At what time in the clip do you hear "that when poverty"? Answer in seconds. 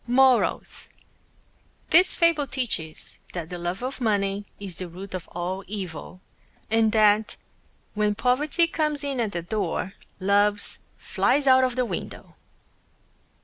6.93-8.65